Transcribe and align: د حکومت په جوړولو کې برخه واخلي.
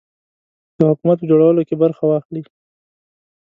د 0.77 0.79
حکومت 0.89 1.17
په 1.19 1.25
جوړولو 1.31 1.61
کې 1.67 1.75
برخه 1.83 2.03
واخلي. 2.07 2.43